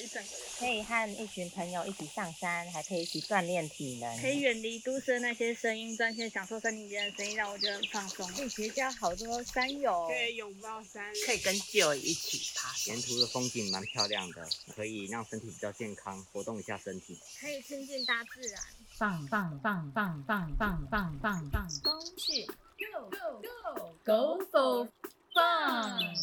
[0.00, 0.40] 一整个人。
[0.58, 4.20] 可以和一群朋友一起上山，还可以一起锻炼体能。
[4.20, 8.26] 可以远离都市的那些声音，专心享受森林间的声音，让我觉得很放松。
[8.32, 17.18] 可以结交好多山友，可以拥抱山，可以跟旧友一起爬，沿途的风景蛮漂亮的，可以让身体比较健康，活动一下身体。
[17.40, 18.60] 可以亲近大自然。
[18.98, 21.68] 棒棒棒棒棒棒棒棒棒！
[21.82, 24.88] 风去 Go go go go for
[25.32, 26.14] fun！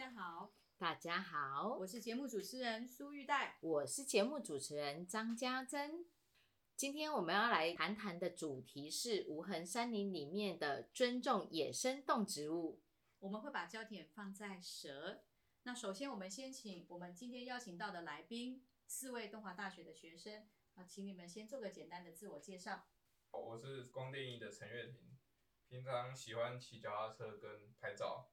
[0.00, 3.58] 家好，大家好，我是节目主持人苏玉黛。
[3.60, 6.06] 我是节目主持人张家珍。
[6.74, 12.80] 今天我们要来谈谈的主题是无痕山林里面的尊重野生动植物。
[13.18, 15.22] 我们会把焦点放在蛇。
[15.64, 22.86] 那首先，我们先请我们今天邀请到的来宾，四位东华大学的学生，啊，请你们先做个简单的自我介绍。
[23.32, 25.18] 我是光电一的陈月婷，
[25.68, 28.30] 平常喜欢骑脚踏车跟拍照。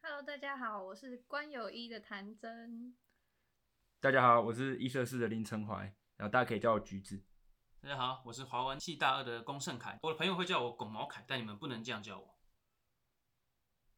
[0.00, 2.94] Hello，大家好，我是关友一的谭真。
[4.00, 7.20] 大家好，我是一社四的林成怀，然后大家可以叫我橘子。
[7.80, 12.38] 大家好，我是华文系大二的龚胜凯，我的朋友会叫我龚毛凯，但你们不能这样叫我。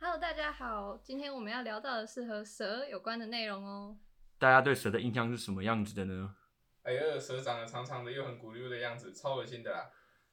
[0.00, 3.98] Hello，大家好，今天我们要聊到的是和蛇有关的内容哦。
[4.38, 6.36] 大家对蛇的印象是什么样子的呢？
[6.82, 9.90] 哎呀，蛇长得长长的又很骨溜的样子，超恶心的啦！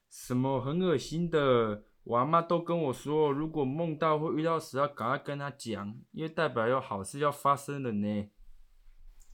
[0.08, 1.84] 什么很恶心的？
[2.08, 8.30] 我阿妈都跟我说，如果梦到会遇到蛇，要赶快跟他讲，因为代表有好事要发生了呢。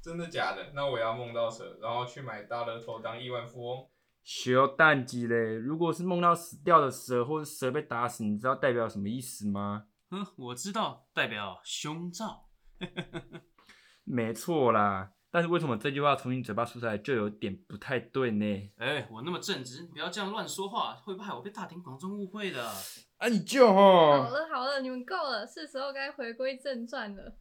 [0.03, 0.73] 真的假的？
[0.75, 3.89] 那我要梦到蛇，然后去买大乐透当亿万富翁。
[4.25, 5.55] 小蛋鸡嘞！
[5.55, 9.87] 如果是梦到死掉的蛇，或者蛇被打死，你知道代表什么意思吗？
[10.11, 12.49] 嗯，我知道，代表胸罩。
[14.03, 18.71] 没错啦，但是为什么这句话从你嘴巴说出来就有点不太对呢？
[18.77, 22.65] 哎、我那么正直，不要这样乱说话，会害我被大庭广众误会的。
[23.17, 27.35] 啊，你就好吼，了好了，你们够了，是时候该回归正传了。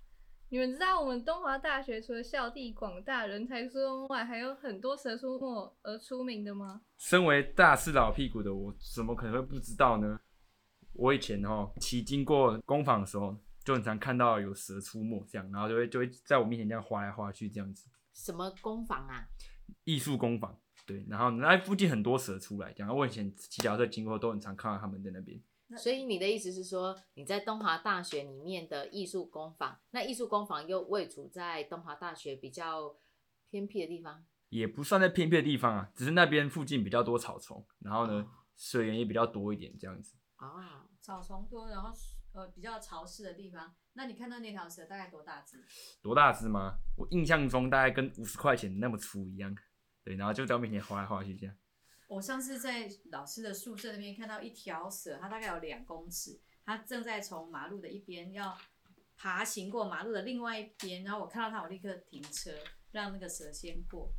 [0.50, 6.82] 你们知道我们东华大学除了校地广大、人才出众外，还有很多蛇出没而出名的吗？
[6.98, 10.20] 身为大四老屁股的我，怎么可能会不知道呢？
[10.94, 17.90] 我以前哈骑经过工坊的时候，就很常看到有蛇出没，这样，然后就会就会在我面前这样划来划去这样子。
[18.14, 19.28] 什么工坊啊？
[19.86, 22.94] 艺术工坊，对，然后那附近很多蛇出来，然后。
[22.96, 25.42] 我以前骑脚踏车经过都很常看到他们在那边。
[25.78, 32.96] 所以你的意思是说，你在东华大学里面的艺术工坊，那艺术工坊又位处在东华大学比较
[33.50, 34.24] 偏僻的地方？
[34.50, 40.16] 也不算在偏僻的地方啊，只是那边附近比较多草丛，然后呢，水源也比较多一点，这样子。
[40.36, 41.90] 啊，草丛多，然后
[42.34, 43.74] 呃比较潮湿的地方。
[43.94, 45.64] 那你看到那条蛇大概多大只？
[46.02, 46.76] 多大只吗？
[46.98, 49.56] 我印象中大概跟五十块钱那么粗一样，
[50.04, 51.56] 对，然后就在我面前划来划去这样。
[52.08, 58.56] 我上次在老师的宿舍那边看到一条蛇，它大概有两公尺，它正在从马路的一边要
[59.16, 62.52] 爬行过马路的另外一边，然后我看到它，我立刻停车，
[62.92, 64.12] 让那个蛇先过。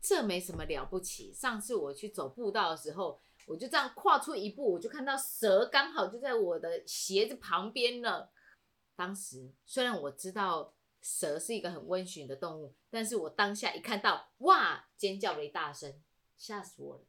[0.00, 1.32] 这没什么了不起。
[1.32, 8.32] 上次我去走步道的时候，我就这样跨出一步，我就看到蛇刚好就在我的鞋子旁边了。
[8.94, 16.00] 当时虽然我知道蛇是一个很温驯的动物，但是我当下一看到，哇，尖叫了一大声，
[16.36, 17.04] 吓死我了。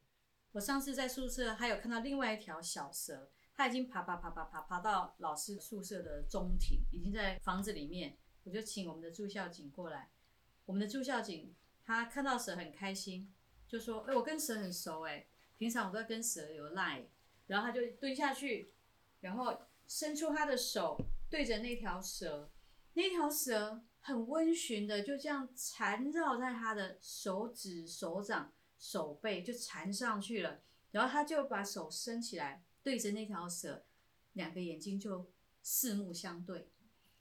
[0.52, 8.16] 我上次在宿舍还有看到另外一条小蛇，它已经爬爬爬爬爬爬到老师宿舍的中庭，已经在房子里面。
[8.44, 10.10] 我就请我们的住校警过来，
[10.66, 13.32] 我们的住校警他看到蛇很开心，
[13.66, 15.26] 就说：“哎、我跟蛇很熟哎、
[15.58, 17.06] 平常我都在跟蛇有赖。”
[17.46, 18.72] 然后他就蹲下去，
[19.20, 19.56] 然后
[19.86, 20.98] 伸出他的手
[21.28, 22.50] 对着那条蛇，
[22.94, 28.52] 那条蛇很温驯的就这样缠绕在他的手指、手掌。
[28.76, 30.60] 手背就缠上去了，
[30.90, 33.86] 然后他就把手伸起来，对着那条蛇，
[34.34, 35.32] 两个眼睛就
[35.62, 36.68] 四目相对，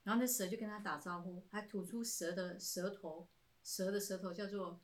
[0.03, 3.29] 然后那蛇就跟他打招呼，还吐出蛇的舌头，
[3.63, 4.81] 蛇的舌头叫做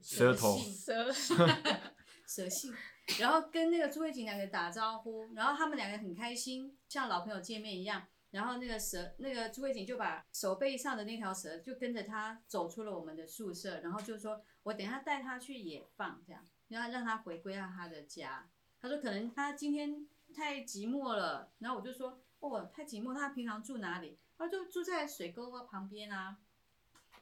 [0.00, 1.36] 舌头信
[2.26, 2.74] 蛇蛇信，
[3.18, 8.06] 然后跟那个朱慧锦两个打招呼，然后他们两个很开心，像老朋友见面一样。
[8.32, 18.50] 然后那个蛇，那个朱慧锦就把手背上的那条蛇就跟着他走出了我们的宿舍，然后就说：“我等一下带他去野放，这样，然后让他回归到他的家。”
[18.82, 26.36] 他说：“可能他今天太寂寞了。”然后我就说：“哦，太寂寞，他平常住哪里？”他就住在水沟旁边啊。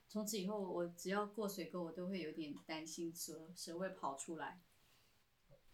[0.08, 4.58] 从此以后，我只要过水沟，我都会有点担心蛇蛇会跑出来。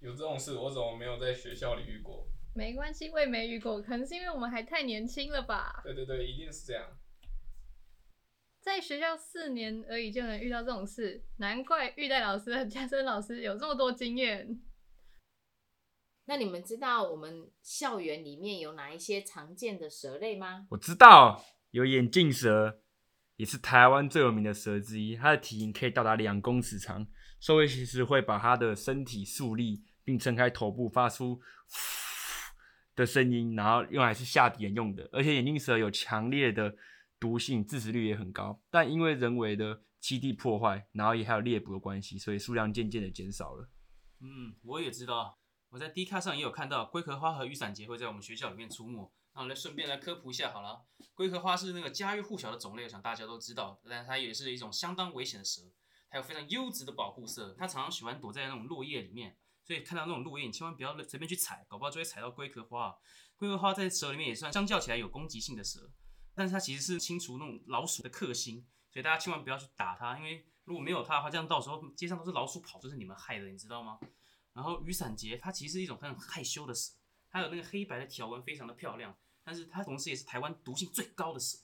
[0.00, 2.26] 有这种事，我怎么没有在学校里遇过？
[2.54, 5.80] 没关系，我也没遇过，可能是因为我们还太年轻了吧。
[5.84, 6.84] 对对对，一定是这样。
[8.60, 14.60] 在学校四年而已就能遇到这种事，难怪玉带老师和嘉生老师有这么多经验。
[16.26, 20.66] 那你们知道我们校园里面有哪一些常见的蛇类吗？
[20.70, 22.82] 我知道有眼镜蛇，
[23.36, 27.06] 也是台湾最有名的蛇之一，它的体型可以到达两公尺长，
[27.40, 31.40] 兽会其实会把它的身体竖立，并撑开头部，发出
[32.94, 35.08] 的声音，然后用来是下敌人用的。
[35.12, 36.76] 而且眼镜蛇有强烈的
[37.18, 43.68] 毒性，致死率也很高，但因为人为的栖地破坏，然后也还有猎捕的关系，所以数量渐渐的减少了。
[44.20, 45.38] 嗯，我也知道，
[45.70, 49.12] 我在 D 卡上也有看到龟壳花和雨伞节会在我们学校里面出没。
[49.32, 55.62] 那我来顺便来科普一下好了，龟壳花是那个家喻户晓的种类，我想大家都知道，但它也是一种相当危险的蛇，
[56.10, 59.36] 它有非常优质的保护色，它常常喜欢躲在那种落叶里面，
[59.70, 62.92] 所以看到那种落叶，你千万不要随便去踩，搞不好就会踩到龟壳花。
[63.36, 65.92] 龟壳花在蛇里面也算相较起来有攻击性的蛇，
[66.34, 74.00] 但是它其实是清除那种老鼠的克星，所以大家千万不要去打它，因为如果没有它的话，这样到时候街上都是老鼠跑，就是你们害的，你知道吗？
[74.54, 76.94] 然后雨伞节它其实是一种很害羞的蛇，
[77.30, 79.16] 它有那个黑白的条纹，非常的漂亮。
[79.44, 81.56] 但是它同时也是台湾毒性最高的蛇，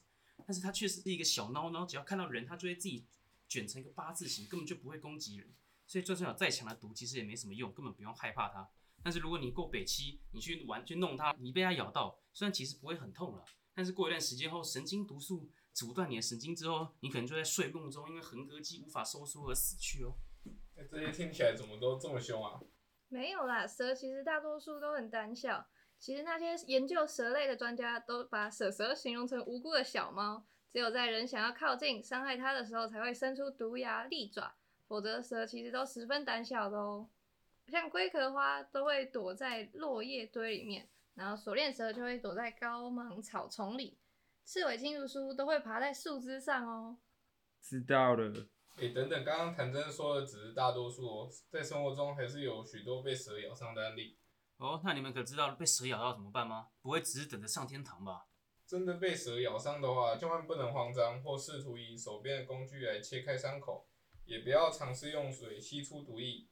[0.46, 3.04] 但是它确实是一个小孬孬，只要看到人，它就会自己
[3.48, 5.52] 卷成一个八字形，根本就不会攻击人。
[5.86, 8.68] 所以就算有再强的毒，其实也没什么用，根本不用害怕它。
[9.02, 13.44] 但是如果你够北七，你去玩去弄它，你被它咬到，虽然其实不会很痛了，
[13.74, 20.16] 但是过一段时间后，神经毒素阻断你的神经之后，你可能就在睡梦中，因为横膈肌无法收缩而死去哦。
[20.90, 22.60] 这些听起来怎么都这么凶啊？
[23.08, 25.66] 没有啦，蛇其实大多数都很胆小。
[25.98, 34.56] 其实那些研究蛇类的专家都把蛇蛇形容成无辜的小猫，只有在人想要靠近伤害它的时候才会伸出毒牙利爪，
[34.86, 37.08] 否则蛇其实都十分胆小的哦。
[37.68, 43.98] 像龟壳花都会躲在落叶堆里面，然后锁链蛇就会躲在高芒草丛里，
[44.44, 46.98] 刺尾青竹苏都会爬在树枝上哦。
[47.60, 48.46] 知道了。
[48.76, 54.16] 诶，等等，刚刚谭真说的只是大多数哦，在生活中还是有许多被蛇咬伤的案例。
[54.58, 56.68] 哦，那你们可知道被蛇咬到怎么办吗？
[56.82, 58.26] 不会只是等着上天堂吧？
[58.66, 63.88] 真的被蛇咬伤的话，千万不能慌张，或试图以手边的工具来切开伤口，
[64.26, 66.46] 也不要尝试用水吸出毒液。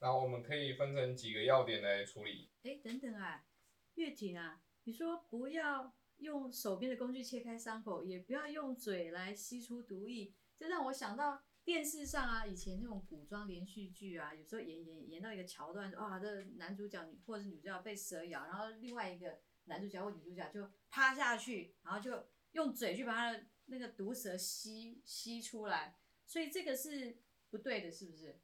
[0.00, 2.50] 然后我们可以分成几个要点来处理。
[2.62, 3.46] 哎，等等啊，
[3.94, 11.42] 月婷啊，你说不要用手边的工具切开伤口，也不要用嘴来吸出毒液，这让我想到。
[11.62, 25.99] 电视上啊，以前那种古装连续剧啊，有时候演演演到一个桥段，哇，这男主角或者是女主角被蛇咬，然后另外一个男主角或女主角就趴下去，然后就用嘴去把他的那个毒蛇吸吸出来，
[26.30, 27.16] 所以这个是
[27.50, 28.38] 不对的，是不是？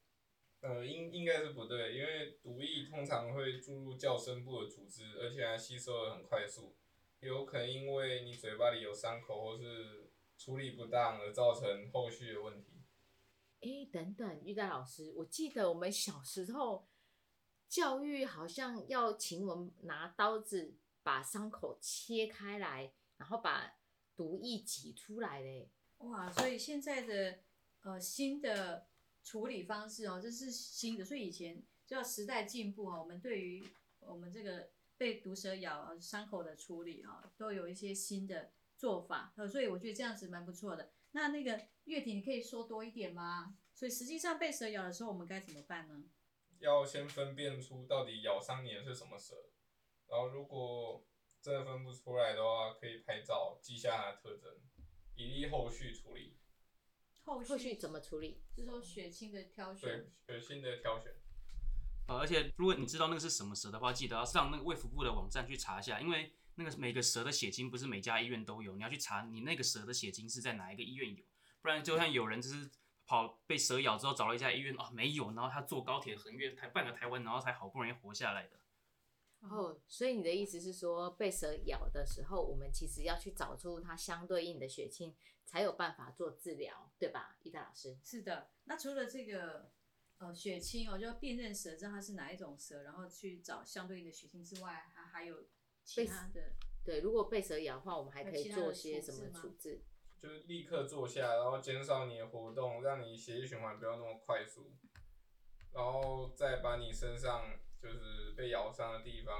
[0.60, 6.74] 呃，应应该是不对，因为毒液通常会注入较深部的组织，而且还吸收的很快速，
[7.20, 12.72] 有可能因为你嘴巴里有伤口或是处理不当而造成后续的问题。
[13.60, 16.88] 哎，等等，玉带老师，我记得我们小时候
[17.68, 20.74] 教育好像要请我们拿刀子
[21.04, 23.76] 把伤口切开来，然后把
[24.16, 25.70] 毒液挤出来嘞。
[25.98, 27.38] 哇，所以现在的
[27.86, 28.88] 呃新的
[29.22, 33.64] 处理方式哦，这是新的，所以以前叫时代进步哈，我们对于
[34.00, 40.90] 我们这个被毒蛇咬伤口的处理哈，都有一些新的做法，呃，所以我觉得这样子蛮不错的。
[41.12, 43.56] 那那个月婷，你可以说多一点吗？
[43.72, 46.04] 所以实际上被蛇咬的时候，我们该怎么办呢？
[46.58, 49.36] 要先分辨出到底咬伤你的是什么蛇，
[50.08, 51.06] 然后如果
[51.40, 54.58] 真的分不出来的话，可以拍照记下它的特征，
[55.14, 56.36] 以利后续处理。
[57.26, 58.40] 后后续怎么处理？
[58.56, 60.06] 是说血清的挑选。
[60.26, 61.12] 对，血清的挑选。
[62.08, 71.24] 呃，而且如果你知道那个是什么蛇的话，记得要上那个卫福部的网站去查一下，因为那个每个蛇的血清不是每家医院都有，你要去查你那个蛇的血清是在哪一个医院有。
[71.60, 72.70] 不然，就像有人就是
[73.04, 78.60] 跑被蛇咬之后找了一家医院哦没有，然后他坐高铁横越台半个台湾，然后才好不容易活下来的。
[79.40, 85.14] 哦，所以你的意思是说，被蛇咬的时候，我们其实要去找出它相对应的血清，
[85.44, 87.96] 才有办法做治疗，对吧，伊达老师？
[88.02, 88.50] 是的。
[88.64, 89.70] 那除了这个
[90.18, 95.46] 呃血清哦，就要辨认蛇知道它是哪一种蛇，然后去找相对应的血清之外，还还有
[95.84, 96.52] 其他的。
[96.84, 99.82] 对，如果被蛇咬的话，我们还可以做些什么处置？
[100.18, 104.72] 就是立刻坐下，然后减少你的活动，让你血液循环不要那么快速，
[105.72, 107.44] 然后再把你身上
[107.86, 109.34] 就是被咬伤的地方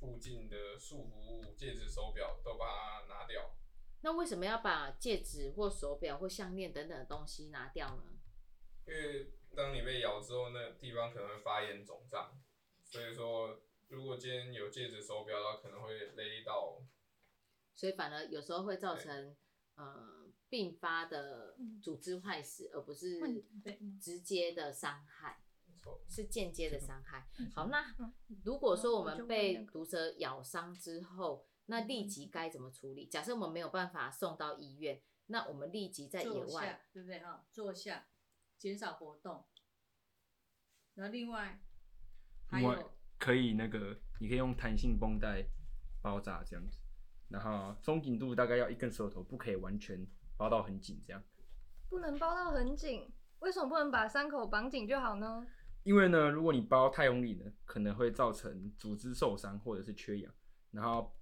[0.00, 3.54] 附近的束缚物、戒指、手表都把它拿掉。
[4.00, 8.02] 那为什么要把戒指或手表或项链等等的东西拿掉呢？
[8.86, 12.40] 因为当你被咬之后，那地方可能会发炎肿胀，
[12.84, 16.82] 所以说如果今天有戒指、手表的话，可能会勒到。
[17.74, 19.36] 所以反而有时候会造成
[19.76, 20.20] 呃。
[20.52, 23.18] 并发的组织坏死，而不是
[23.98, 25.41] 直接的伤害。
[26.08, 27.28] 是间接的伤害。
[27.38, 28.12] 嗯好，那嗯
[28.44, 33.06] 如果说我们被毒蛇咬伤之后，那立即该怎么处理？
[33.06, 37.46] 假设我们没有办法送到医院，那我们立即在野外，，对不对哈？
[37.52, 38.06] 坐下，
[38.58, 39.44] 减少活动。
[40.94, 41.60] 然后另外
[42.48, 45.44] 还另外有可以那个，你可以用弹性绷带
[46.02, 46.78] 包扎这样子，
[47.28, 51.22] 然后松紧度大概要一根手头，不可以完全包到很紧这样。
[51.88, 55.46] 不能包到很紧，为什么不能把伤口绑紧就好呢？
[55.84, 60.32] 因为呢，如果你包太用力呢，可能会造成组织受伤或者是缺氧，
[60.70, 61.12] 然后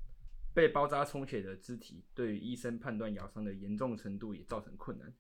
[0.55, 5.13] 被包扎充血的肢体对于医生判断咬伤的严重程度也造成困难。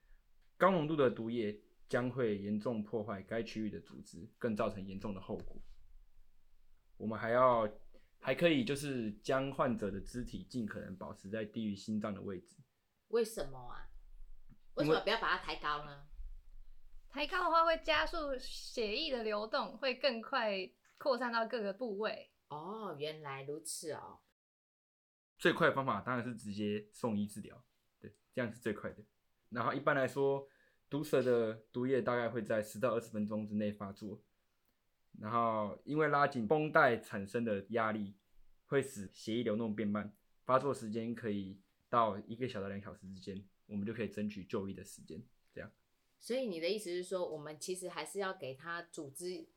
[0.59, 5.56] 高浓度的毒液将会严重破坏该区域的组织，更造成严重的后果。
[6.99, 7.66] 我们还要
[8.18, 12.59] 还可以就是将患者的肢体尽可能保持在低于心脏的位置。
[13.09, 13.88] 为什么啊？
[14.75, 16.10] 为什么不要把它抬高呢？
[17.12, 22.31] 抬高的话会加速血液的流动，会更快扩散到各个部位。
[22.49, 24.21] 哦，原来如此哦。
[25.37, 27.64] 最快的方法当然是直接送医治疗，
[27.99, 29.02] 对，这样是最快的。
[29.49, 30.47] 然后一般来说，
[30.88, 34.23] 毒蛇的毒液大概会在十到二十分钟之内发作，
[35.19, 38.14] 然后因为拉紧绷带产生的压力，
[38.67, 40.14] 会使血液流动变慢，
[40.45, 45.21] 发作时间可以到一个小时到两小时之间，我们就可以争取就医的时间。
[46.21, 49.49] 所以你的意思是说，我们其实还是要给他组织，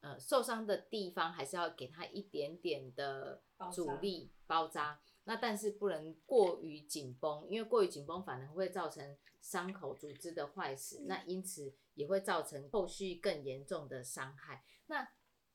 [0.00, 3.42] 呃，受伤的地方还是要给他一点点的
[3.72, 5.00] 阻力包扎。
[5.24, 14.62] 那但是不能过于紧绷，因为过于紧绷反而会造成伤口组织的坏死，那因此也会造成后续更严重的伤害。
[14.88, 15.08] 那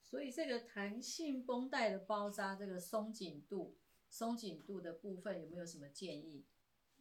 [0.04, 3.78] 所以这个弹性绷带的包扎，这个松紧度、
[4.10, 6.44] 松紧度的部分有没有什么建议？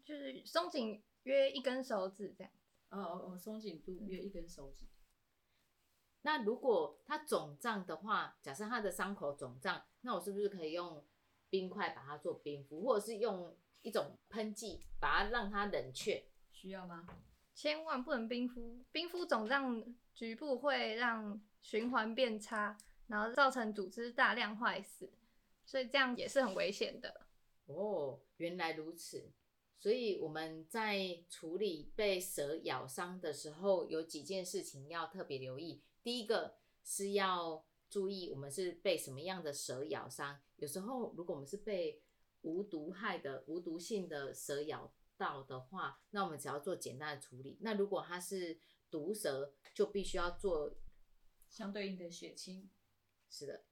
[0.05, 2.53] 就是松紧约一根手指这样。
[2.91, 4.87] 哦哦哦，松紧度约一根手指。
[6.23, 11.07] 那如果它肿胀的话，假设它的伤口肿胀，那我是不是可以用
[11.49, 16.25] 冰块把它做冰敷，或者是用一种喷剂把它让它冷却？
[16.51, 17.07] 需要吗？
[17.55, 22.77] 千万不能冰敷，冰敷肿胀局部会让循环变差，
[23.07, 25.13] 然后造成组织大量坏死，
[25.65, 27.27] 所以这样也是很危险的。
[27.67, 29.31] 哦，原来如此。
[29.79, 35.83] 所以我们在处理被蛇咬伤的时候，有几件事情要特别留意。
[36.03, 40.41] 第一个是要注意我们是被什么样的蛇咬伤。
[40.57, 42.03] 有时候如果我们是被
[42.43, 47.59] 无毒害的、无毒性的蛇咬到的话，那我们只要做简单的处理。
[47.61, 48.59] 那如果它是
[48.91, 50.77] 毒蛇，就必须要做
[51.49, 52.69] 相对应的血清。
[53.31, 53.65] 是的，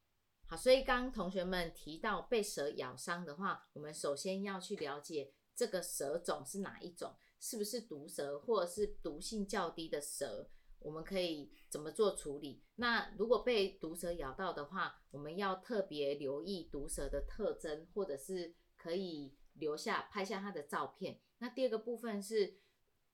[0.47, 12.63] 好，所以刚刚同学们提到被蛇咬伤的话，我们首先要去了解这个蛇种是哪一种，是不是毒蛇或者是毒性较低的蛇，我们可以怎么做处理？
[12.75, 21.19] 那如果被毒蛇咬到的话，我们要特别留意毒蛇的特征，或者是可以留下拍下它的照片。
[21.39, 22.59] 那第二个部分是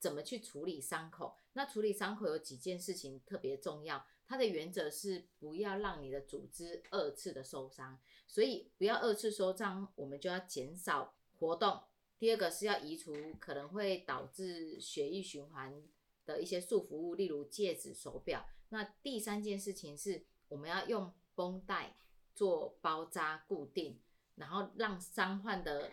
[0.00, 1.36] 怎么去处理伤口？
[1.52, 4.04] 那处理伤口有几件事情特别重要。
[4.26, 11.82] 它的原则是不要让你的组织二次的受伤，所以不要二次受伤，我们就要减少活动。
[12.22, 15.82] 第二个是要移除可能会导致血液循环
[16.24, 18.46] 的一些束缚物，例如戒指、手表。
[18.68, 21.96] 那第三件事情是我们要用绷带
[22.32, 24.00] 做包扎固定，
[24.36, 25.90] 然后让伤患的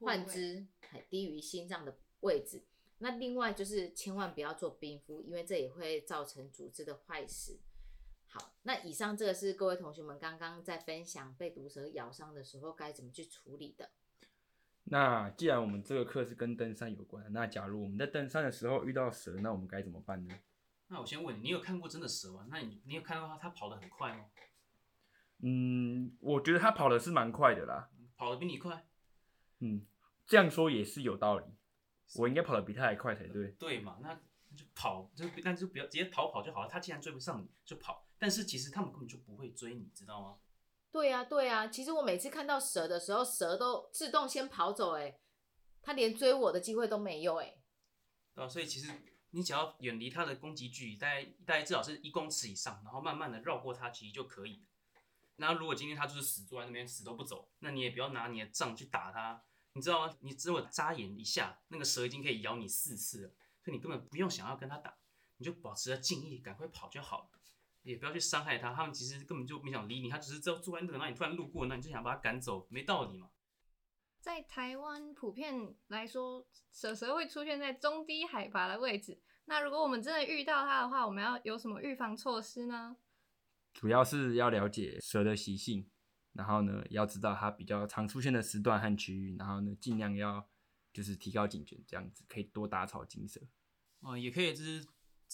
[0.00, 2.62] 患肢很低于心脏的位置。
[2.98, 7.58] 那另外就是千万不要做冰敷，因为这也会造成组织的坏死。
[8.26, 13.88] 好，那以上这个是各位同学们刚刚在分享被毒蛇咬伤的时候该怎么去处理的。
[14.92, 20.34] 那既然我们这个课是跟登山有关，那假如我们在登山的时候遇到蛇，那我们该怎么办呢？
[20.88, 22.46] 那我先问你，你有看过真的蛇吗？
[22.50, 24.26] 那你你有看到它它跑得很快吗？
[25.38, 27.88] 嗯，我觉得它跑的是蛮快的啦。
[28.18, 28.86] 跑得比你快？
[29.60, 29.86] 嗯，
[30.26, 31.46] 这样说也是有道理。
[32.16, 33.52] 我应该跑得比他还快才对。
[33.52, 33.96] 对嘛？
[34.02, 34.10] 那
[34.50, 36.68] 那就跑，就那就不要直接逃跑就好了。
[36.68, 38.06] 它既然追不上你，就跑。
[38.18, 40.36] 但是其实他们根本就不会追你，知道吗？
[40.92, 45.18] 对呀、对呀、其实我每次看到蛇的时候，蛇都自动先跑走、欸，
[45.80, 47.58] 它连追我的机会都没有、欸，
[48.34, 48.92] 对啊，所以其实
[49.30, 54.62] 你只要远离它的攻击距离，大概大概至少是一公尺以上，然后慢慢的绕过它，其实就可以。
[55.36, 60.14] 那如果今天它就是死坐在那边死都不走，那你也不要拿你的杖去打它，你知道吗？
[60.20, 63.28] 你只有眨眼一下，那个蛇已经可以咬你四次了，
[63.64, 64.94] 所以你根本不用想要跟它打，
[65.38, 67.40] 你就保持着敬意，赶快跑就好了。
[67.82, 73.30] 也不要去伤害它，它们其实根本就没想理你，它只是在坐在那等到你突然路过，那你就想把它赶走，没道理嘛。
[74.20, 79.20] 在台湾普遍来说，蛇蛇会出现在中低海拔的位置。
[79.46, 82.96] 那如果我们真的遇到它的话，我们要有什么预防措施呢？
[83.72, 85.90] 主要是要了解蛇的习性，
[86.34, 90.48] 然后呢，要知道它比较常出现的时段和区域，然后呢，尽量要
[90.92, 93.40] 就是提高警觉，这样子可以多打草惊蛇。
[94.00, 94.86] 哦、也可以就是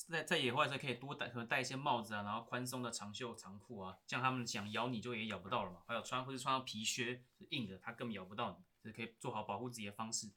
[0.06, 5.82] 在在野外的时候可以多戴，可能戴一些帽子啊，然后宽松的长袖长裤啊，这样他们想咬你就也咬不到了嘛。
[5.86, 10.30] 还有穿或是穿到皮靴是硬的，它根本咬不到你，是可以做好保护自己的方式。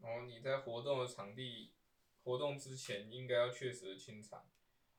[0.00, 1.72] 然后你在活动的场地
[2.24, 4.44] 活动之前，应该要确实清场，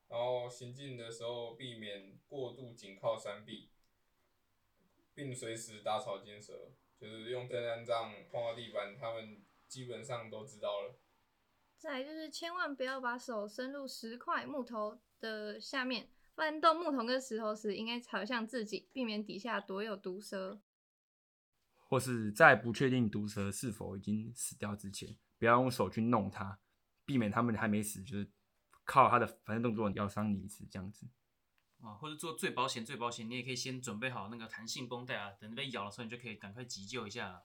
[0.08, 3.68] 然后行进的时候避免过度紧靠山壁，
[5.14, 6.70] 并随时打草惊蛇，
[7.00, 10.94] 就是用登山杖碰到地板，他们基本上都知道了。
[11.82, 20.62] 再来就是千万不要把手伸入石块、木头的下面，翻动木头跟石头时，应该朝向自己，避免底下躲有毒蛇。
[21.74, 26.60] 或是在不确定毒蛇是否已经死掉之前，不要用手去弄它，
[27.04, 28.30] 避免它们还没死，就是
[28.84, 31.08] 靠它的反正动作咬伤你一次这样子。
[31.80, 37.44] 啊，或者做最保险、最保险，你也可以先准备好那个弹性绷带啊，等被咬的时候，你就可以赶快急救一下了。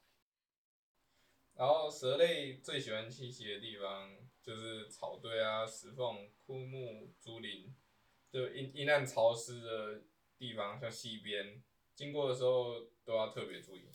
[1.55, 4.15] 然后蛇类最喜欢栖息的地方
[4.47, 7.75] 就是草堆啊、石缝、枯木、竹林，
[8.31, 10.03] 就阴阴暗潮湿的
[10.37, 11.61] 地方，像溪边，
[11.93, 13.89] 经过的时候都要特别注意。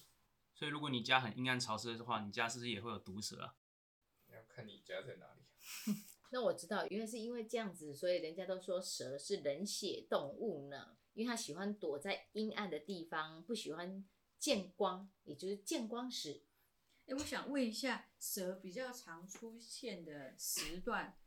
[0.55, 3.55] 所以如果你家很阴暗潮湿的话，你家是不是也会有毒蛇啊？
[4.31, 5.41] 要看你家在哪里。
[6.33, 14.05] 那我知道，原来是因为这样子，所以人家都说蛇是冷血动物呢，因为它喜欢躲在阴暗的地方，不喜欢
[14.39, 16.43] 见光，也就是见光时。
[17.07, 21.19] 哎，我想问一下，蛇比较常出现的时段，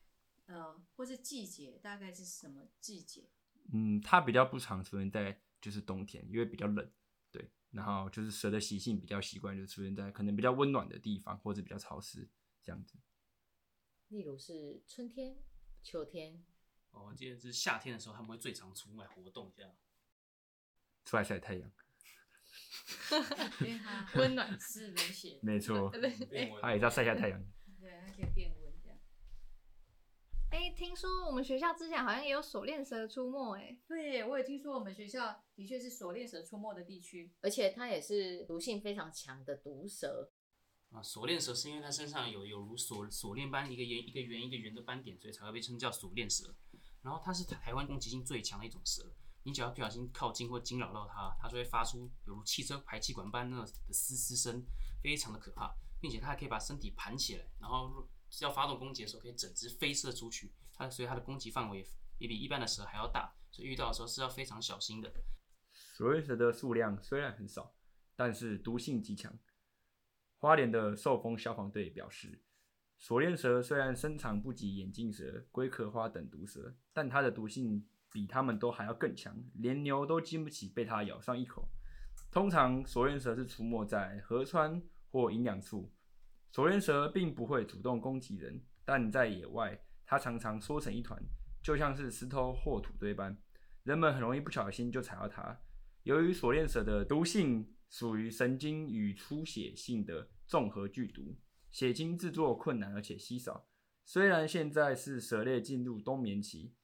[0.46, 3.30] 呃，或是季节，大概是什么季节？
[3.74, 6.92] 嗯，它比较不常出现在就是冬天，因为比较冷，
[7.32, 7.52] 对。
[7.72, 12.30] 然后就是蛇的习性比较习惯，就出现在可能比较温暖的地方，或者比较潮湿
[12.64, 12.98] 这样子。
[14.08, 15.38] 例如是春天、
[15.84, 16.46] 秋天，
[16.92, 19.76] 哦，我记得是夏天的时候，他们会最常出来活动一下。
[21.04, 21.70] 出来晒太阳，
[24.16, 25.90] 温暖是冷血，没错，
[26.30, 27.44] 变温它也是要晒下太阳。
[27.80, 28.98] 对，它可以变温这样。
[30.52, 37.32] 哎、听说我们学校之前好像也有锁链蛇出没、哎，对，我也听说我们学校的确是锁链蛇出没的地区。
[37.42, 40.32] 而且它也是毒性非常强的毒蛇。
[40.92, 46.56] 啊，锁链蛇是因为它身上有有如锁锁链般一个圆一个圆一个圆的斑点，所以才会被称叫锁链蛇。
[47.02, 49.04] 然后它是台湾攻击性最强的一种蛇，
[49.46, 54.66] 你只要不小心靠近或惊扰到它，它就会发出有如汽车排气管般那的嘶嘶声，
[55.04, 58.10] 非常的可怕，并且它还可以把身体盘起来，然后
[58.42, 60.52] 要发动攻击的时候可以整只飞射出去。
[60.74, 65.14] 它所以它的攻击范围也比一般的蛇还要大，所以遇到的时候是要非常小心的。
[65.94, 67.76] 锁链蛇的数量虽然很少，
[68.16, 69.38] 但是毒性极强。
[70.40, 72.42] 花莲的受风消防队表示，
[72.98, 81.68] 锁链蛇虽然身长不及眼镜蛇、龟壳花等毒蛇，但它的毒性比它们都还要更强，连牛都经不起被它咬上一口。
[82.32, 85.92] 通常锁链蛇是出没在河川或营养处，
[86.50, 91.22] 锁链蛇并不会主动攻击人，但在野外，它常常缩成一团，
[91.62, 93.38] 就像是石头或土堆般，
[93.84, 95.60] 人们很容易不小心就踩到它。
[96.04, 101.36] 由于锁链蛇的毒性属于神经与出血性的综合剧毒，
[101.70, 103.68] 血清制作困难而且稀少。
[104.08, 106.76] 虽然现在是蛇类进入冬眠期，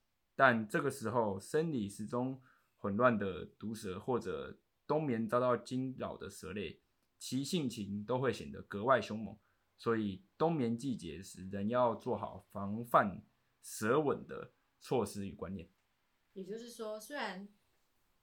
[0.41, 2.41] 但这个时候生理时钟
[2.80, 6.82] 混乱的毒蛇或者冬眠遭到惊扰的蛇类，
[7.19, 9.38] 其性情都会显得格外凶猛。
[9.77, 13.23] 所以冬眠季节时，人要做好防范
[13.62, 15.69] 蛇吻的措施与观念。
[16.34, 17.47] 也就是说，虽然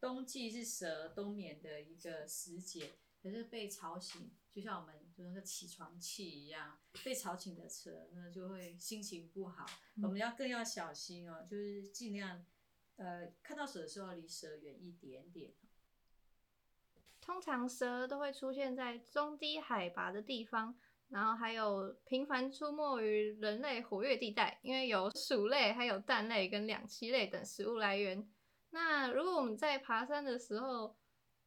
[0.00, 9.66] 冬季是蛇冬眠的一个时节，可是被吵醒，就像我们就那个起床气一样，被吵醒的蛇那就会心情不好。
[10.00, 12.46] 我们要更要小心哦，就是尽量
[12.94, 15.52] 呃看到蛇的时候离蛇远一点点。
[17.20, 20.78] 通常蛇都会出现在中低海拔的地方，
[21.08, 28.30] 然后还有频繁出没于人类活跃地带，因为有鼠类、还有蛋类跟两栖类等食物来源。
[28.70, 30.96] 那如果我们在爬山的时候，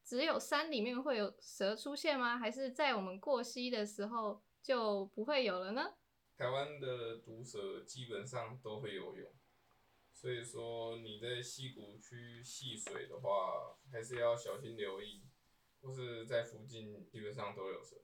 [0.03, 2.37] 只有山里面会有蛇出现吗？
[2.37, 5.93] 还是在我们过溪的时候就不会有了呢？
[6.37, 9.31] 台湾的毒蛇基本上都会游泳，
[10.11, 15.23] 所以说你在溪谷区戏水的话，还是要小心留意，
[15.81, 17.97] 或是在附近基本上都有蛇。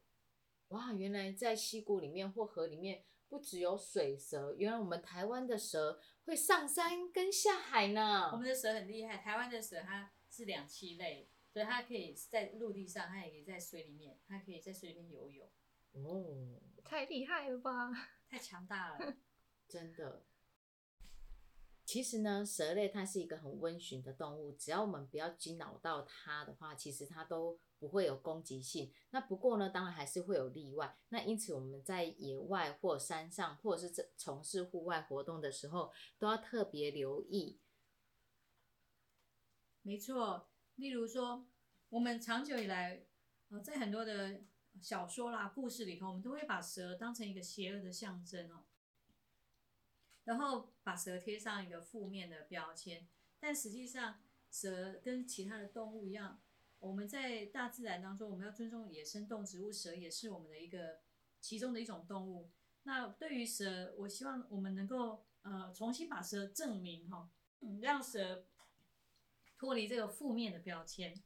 [0.69, 8.29] 哇，原来在溪谷里面或河里面不只有水蛇，原来我们台湾的蛇会上山跟下海呢。
[8.31, 15.49] 我们的蛇很厉害，台湾的蛇它是两栖类，对，它可以在陆地上，它也可以在水里面，它可以在水里面游泳，
[15.93, 17.89] 哦，太厉害了吧！
[18.29, 19.15] 太强大了。
[19.67, 20.23] 真的。
[21.83, 28.93] 其实呢，蛇类它是一个很温驯的动物，只要我们不要惊扰到它的话，其实它都不会有攻击性。
[29.09, 30.95] 那不过呢，当然还是会有例外。
[31.09, 37.59] 那因此我们在野外或山上，或者是从事户外活动的时候，都要特别留意。
[39.81, 41.45] 没错，例如说，
[41.89, 43.03] 我们长久以来，
[43.49, 44.41] 呃，在很多的
[44.81, 48.63] 小说啦、故事里头，我们都会把蛇当成一个邪恶的象征哦，
[50.23, 53.07] 然后把蛇贴上一个负面的标签。
[53.39, 56.41] 但实际上，蛇跟其他的动物一样，
[56.79, 60.99] 我们在大自然当中，我们要尊重野生动植物，蛇也是我们的一个
[61.41, 62.51] 其中的一种动物。
[62.83, 67.29] 那对于蛇，我希望我们能够呃重新把蛇证明哈、
[67.81, 68.45] 让蛇
[69.57, 71.21] 脱离这个负面的标签。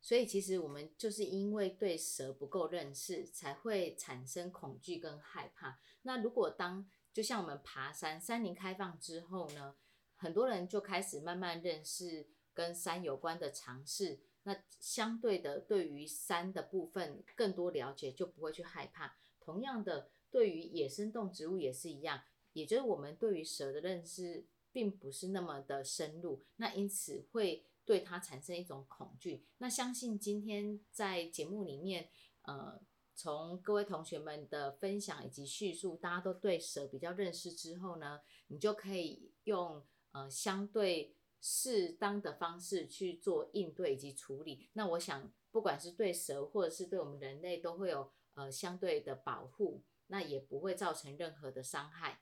[0.00, 5.78] 所以其实我们就是因为对蛇不够认识，才会产生恐惧跟害怕。
[6.02, 9.76] 那如果当就像我们爬山，山林开放之后呢，
[10.16, 14.18] 很多人就开始慢慢认识跟山有关的常识。
[14.42, 19.16] 那相对的，对于山的部分更多了解，就不会去害怕。
[19.38, 22.22] 同样的，对于野生动植物也是一样，
[22.54, 29.44] 也就是我们对于蛇的认识并不是那么的深入，那因此会对它产生一种恐惧。
[29.58, 32.08] 那相信今天在节目里面，
[32.42, 32.80] 呃，
[33.14, 44.70] 从各位同学们的分享以及叙述，大家都对蛇比较认识之后呢，你就可以用呃相对适当的方式去做应对以及处理。
[44.72, 52.20] 那我想，不管是对蛇或者是对我们人类，都会有呃相对的保护，那也不会造成任何的伤害。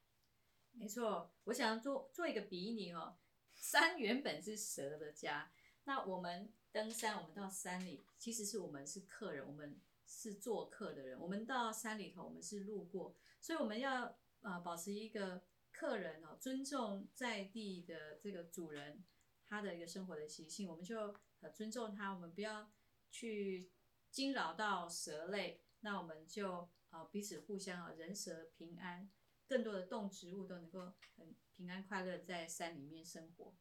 [0.80, 3.18] 没错，我想做做一个比拟哦。
[3.54, 5.52] 山原本是蛇的家，
[5.84, 11.20] 那我们登山，我们到山里，其实是我们是客人，我们是做客的人。
[11.20, 19.04] 我们到山里头，我们是路过，所以我们要啊、保持一个客人哦，尊重在地的这个主人
[19.44, 22.72] 他的一个生活的习性，我们就呃尊重他，我们不要
[23.10, 23.70] 去
[24.10, 29.10] 惊扰到蛇类，那我们就呃彼此互相啊人蛇平安。
[29.50, 33.52] 更多的动植物都能够很平安快乐在山里面生活。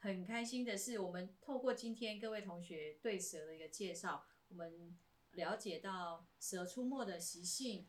[0.00, 4.98] 很开心的是，我们透过今天各位同学对蛇的一个介绍，我们
[5.30, 7.88] 了解到蛇出没的习性，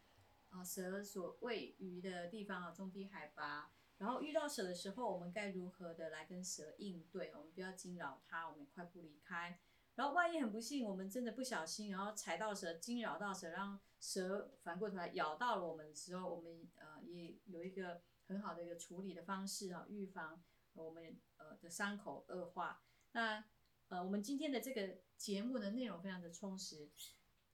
[0.49, 3.71] 啊，蛇所位于的地方啊，中低海拔。
[3.97, 7.31] 然后遇到蛇的时候，我们该如何的来跟蛇应对？
[7.33, 9.59] 我们不要惊扰它，我们快步离开。
[9.95, 22.81] 然后万一很不幸，我们真的不小心，然后踩到蛇，惊扰到蛇，让蛇反过头来咬到了我们的时候，我们呃也有一个很好的一个处理的方式啊，预防我们呃的伤口恶化。
[23.13, 23.43] 那
[23.87, 26.89] 呃我们今天的这个节目的内容非常的充实，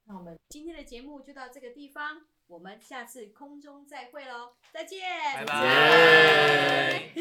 [0.05, 4.99] 那我们今天的节目就到这个地方，我们下次空中再会喽，再见，
[5.35, 7.11] 拜拜。